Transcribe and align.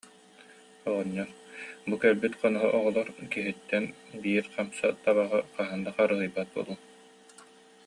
Оҕонньор: 0.89 1.29
«Бу 1.87 1.95
кэлбит 2.01 2.33
хоноһо 2.39 2.67
оҕолор 2.77 3.07
киһиттэн 3.33 3.85
биир 4.23 4.45
хамса 4.53 4.87
табаҕы 5.03 5.39
хаһан 5.55 5.79
да 5.85 5.91
харыһыйбат 5.95 6.47
буолуҥ» 6.53 6.79